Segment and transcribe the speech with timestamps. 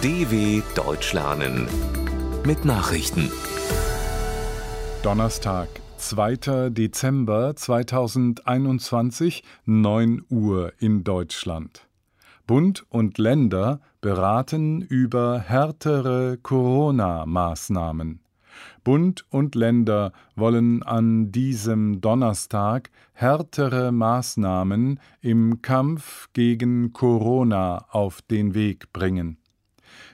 [0.00, 1.66] DW Deutsch lernen
[2.46, 3.32] mit Nachrichten.
[5.02, 5.66] Donnerstag,
[5.96, 6.70] 2.
[6.70, 11.88] Dezember 2021, 9 Uhr in Deutschland.
[12.46, 18.20] Bund und Länder beraten über härtere Corona-Maßnahmen.
[18.84, 28.54] Bund und Länder wollen an diesem Donnerstag härtere Maßnahmen im Kampf gegen Corona auf den
[28.54, 29.38] Weg bringen.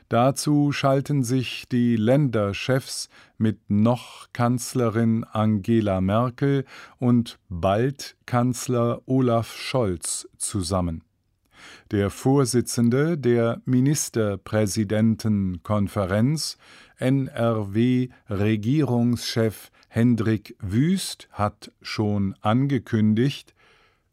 [0.08, 6.64] Dazu schalten sich die Länderchefs mit noch Kanzlerin Angela Merkel
[6.98, 11.02] und bald Kanzler Olaf Scholz zusammen.
[11.90, 16.58] Der Vorsitzende der Ministerpräsidentenkonferenz,
[16.98, 23.54] NRW-Regierungschef Hendrik Wüst, hat schon angekündigt,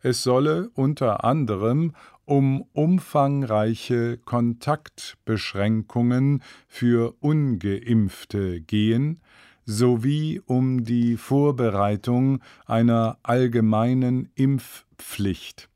[0.04, 1.94] es solle unter anderem
[2.26, 9.22] um umfangreiche Kontaktbeschränkungen für ungeimpfte gehen,
[9.66, 15.70] sowie um die Vorbereitung einer allgemeinen Impfpflicht.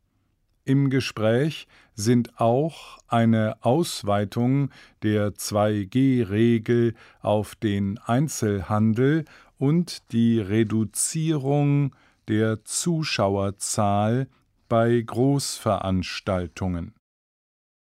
[0.63, 4.71] Im Gespräch sind auch eine Ausweitung
[5.03, 9.25] der 2G-Regel auf den Einzelhandel
[9.57, 11.95] und die Reduzierung
[12.27, 14.27] der Zuschauerzahl
[14.67, 16.93] bei Großveranstaltungen.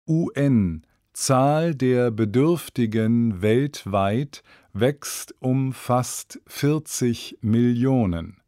[0.09, 0.83] UN
[1.13, 8.41] Zahl der Bedürftigen weltweit wächst um fast 40 Millionen.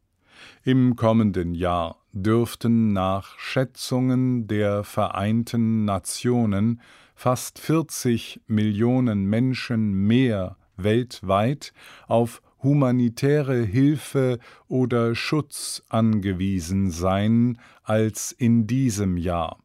[0.63, 6.81] Im kommenden Jahr dürften nach Schätzungen der Vereinten Nationen
[7.15, 11.73] fast 40 Millionen Menschen mehr weltweit
[12.07, 19.63] auf humanitäre Hilfe oder Schutz angewiesen sein als in diesem Jahr.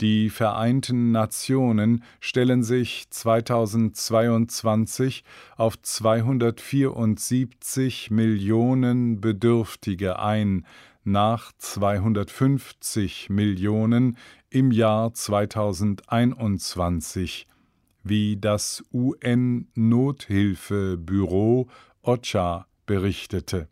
[0.00, 5.24] Die Vereinten Nationen stellen sich 2022
[5.56, 10.64] auf 274 Millionen Bedürftige ein,
[11.02, 14.16] nach 250 Millionen
[14.50, 17.48] im Jahr 2021,
[18.04, 21.66] wie das UN-Nothilfebüro
[22.02, 23.68] OCHA berichtete.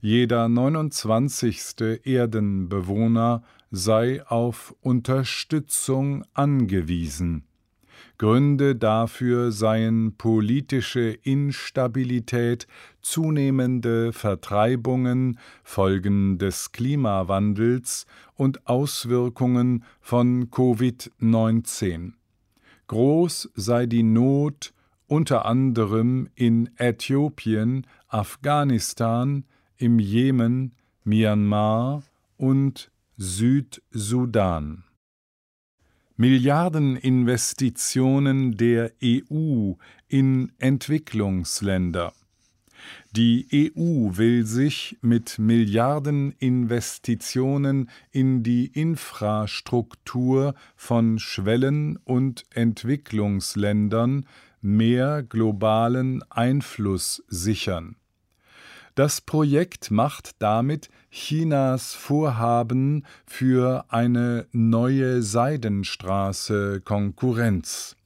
[0.00, 2.00] Jeder 29.
[2.04, 7.44] Erdenbewohner sei auf Unterstützung angewiesen.
[8.18, 12.66] Gründe dafür seien politische Instabilität,
[13.00, 22.12] zunehmende Vertreibungen, Folgen des Klimawandels und Auswirkungen von Covid-19.
[22.88, 24.74] Groß sei die Not
[25.10, 29.44] unter anderem in Äthiopien, Afghanistan,
[29.76, 32.04] im Jemen, Myanmar
[32.36, 34.84] und Südsudan.
[36.16, 39.72] Milliardeninvestitionen der EU
[40.06, 42.12] in Entwicklungsländer.
[43.10, 54.24] Die EU will sich mit Milliardeninvestitionen in die Infrastruktur von Schwellen- und Entwicklungsländern
[54.60, 57.96] mehr globalen Einfluss sichern.
[58.94, 67.96] Das Projekt macht damit Chinas Vorhaben für eine neue Seidenstraße Konkurrenz.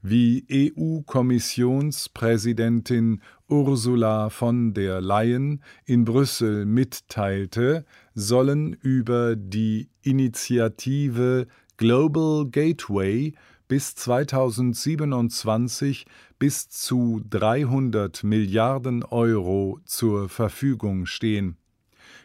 [0.00, 13.34] Wie EU-Kommissionspräsidentin Ursula von der Leyen in Brüssel mitteilte, sollen über die Initiative Global Gateway
[13.72, 16.04] bis 2027
[16.38, 21.56] bis zu 300 Milliarden Euro zur Verfügung stehen.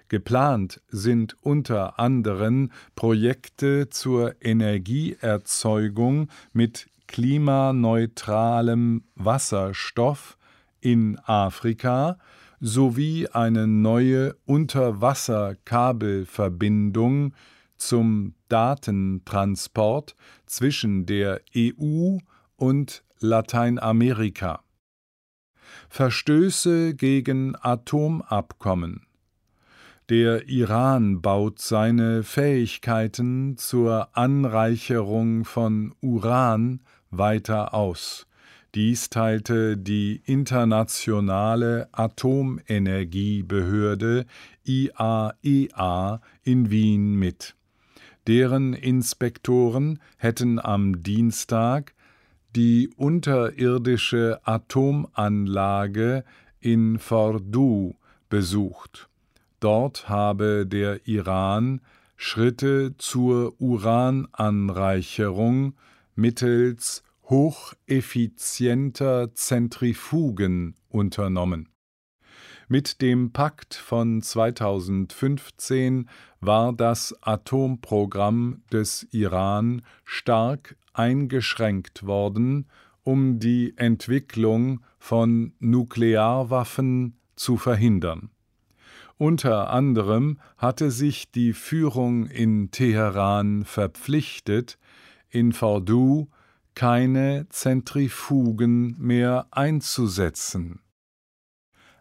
[0.09, 10.37] Geplant sind unter anderem Projekte zur Energieerzeugung mit klimaneutralem Wasserstoff
[10.81, 12.17] in Afrika
[12.59, 17.33] sowie eine neue Unterwasserkabelverbindung
[17.77, 20.15] zum Datentransport
[20.45, 22.17] zwischen der EU
[22.55, 24.63] und Lateinamerika.
[25.89, 29.07] Verstöße gegen Atomabkommen.
[30.09, 36.79] Der Iran baut seine Fähigkeiten zur Anreicherung von Uran
[37.11, 38.25] weiter aus.
[38.73, 44.25] Dies teilte die Internationale Atomenergiebehörde
[44.63, 47.56] IAEA e in Wien mit.
[48.27, 51.93] Deren Inspektoren hätten am Dienstag
[52.55, 56.23] die unterirdische Atomanlage
[56.59, 57.95] in Fordow
[58.29, 59.09] besucht.
[59.61, 61.79] Dort habe der Iran
[62.17, 65.75] Schritte zur Urananreicherung
[66.15, 71.69] mittels hocheffizienter Zentrifugen unternommen.
[72.69, 76.09] Mit dem Pakt von 2015
[76.41, 82.67] war das Atomprogramm des Iran stark eingeschränkt worden,
[83.03, 88.31] um die Entwicklung von Nuklearwaffen zu verhindern.
[89.15, 94.77] Unter anderem hatte sich die Führung in Teheran verpflichtet,
[95.29, 96.27] in Fordow
[96.75, 100.81] keine Zentrifugen mehr einzusetzen.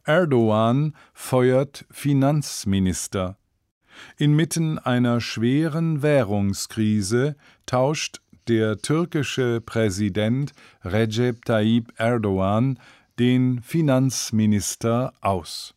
[0.07, 3.39] Erdogan feuert Finanzminister.
[4.17, 7.35] Inmitten einer schweren Währungskrise
[7.67, 10.53] tauscht der türkische Präsident
[10.85, 12.79] Recep Tayyip Erdogan
[13.19, 15.75] den Finanzminister aus.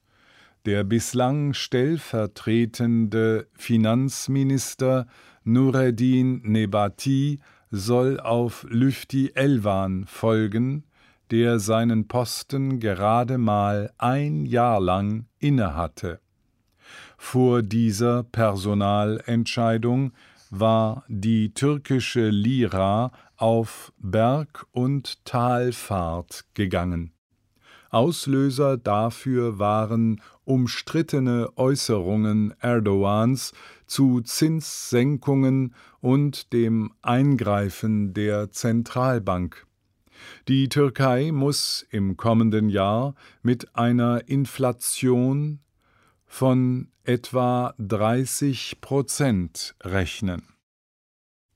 [0.68, 5.08] Der bislang stellvertretende Finanzminister
[5.44, 7.40] Nureddin Nebati
[7.72, 10.84] soll auf Lüfti Elvan folgen,
[11.32, 16.20] der seinen Posten gerade mal ein Jahr lang innehatte.
[17.18, 20.14] Vor dieser Personalentscheidung
[20.50, 27.14] war die türkische Lira auf Berg- und Talfahrt gegangen.
[27.92, 33.54] Auslöser dafür waren umstrittene Äußerungen Erdogans
[33.88, 39.66] zu Zinssenkungen und dem Eingreifen der Zentralbank.
[40.48, 45.60] Die Türkei muss im kommenden Jahr mit einer Inflation
[46.26, 50.44] von etwa 30 Prozent rechnen.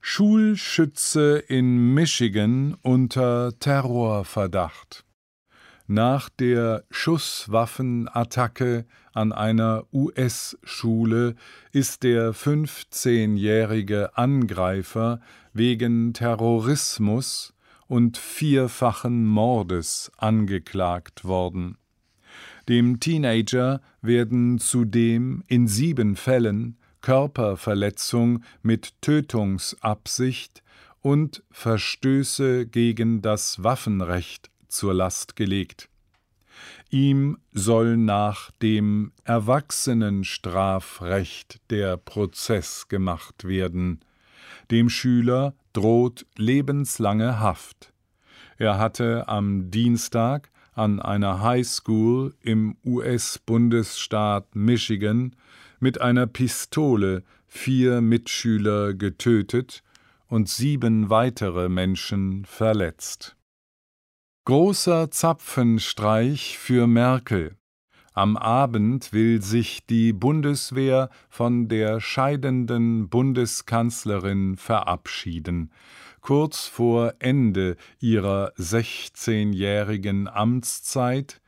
[0.01, 5.05] Schulschütze in Michigan unter Terrorverdacht.
[5.87, 11.35] Nach der Schusswaffenattacke an einer US-Schule
[11.71, 15.21] ist der 15-jährige Angreifer
[15.53, 17.53] wegen Terrorismus
[17.87, 21.77] und vierfachen Mordes angeklagt worden.
[22.69, 30.63] Dem Teenager werden zudem in sieben Fällen Körperverletzung mit Tötungsabsicht
[31.01, 35.89] und Verstöße gegen das Waffenrecht zur Last gelegt.
[36.89, 43.99] Ihm soll nach dem Erwachsenenstrafrecht der Prozess gemacht werden.
[44.71, 47.93] Dem Schüler droht lebenslange Haft.
[48.57, 55.35] Er hatte am Dienstag an einer High School im US-Bundesstaat Michigan
[55.79, 59.83] mit einer Pistole vier Mitschüler getötet
[60.27, 63.35] und sieben weitere Menschen verletzt.
[64.45, 67.55] Großer Zapfenstreich für Merkel.
[68.13, 75.71] Am Abend will sich die Bundeswehr von der scheidenden Bundeskanzlerin verabschieden.
[76.21, 81.41] Kurz vor Ende ihrer 16-jährigen Amtszeit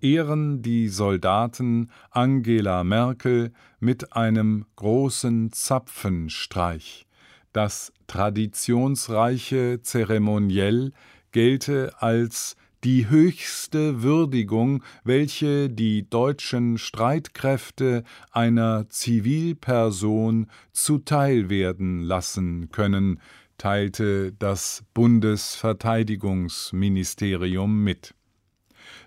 [0.00, 7.06] ehren die Soldaten Angela Merkel mit einem großen Zapfenstreich.
[7.52, 10.92] Das traditionsreiche Zeremoniell
[11.32, 23.20] gelte als die höchste Würdigung, welche die deutschen Streitkräfte einer Zivilperson zuteilwerden lassen können,
[23.56, 28.14] teilte das Bundesverteidigungsministerium mit.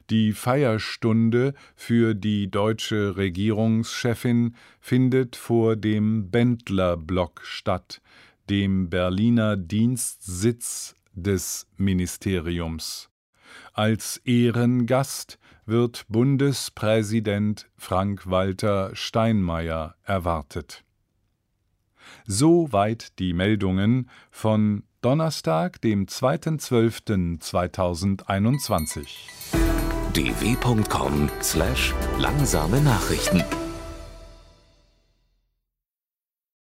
[0.09, 8.01] Die Feierstunde für die deutsche Regierungschefin findet vor dem Bendlerblock statt,
[8.49, 13.11] dem Berliner Dienstsitz des Ministeriums.
[13.77, 20.83] Als Ehrengast wird Bundespräsident Frank-Walter Steinmeier erwartet.
[22.25, 29.07] Soweit die Meldungen von Donnerstag, dem 2.12.2021.
[30.13, 33.43] dw.com/langsame Nachrichten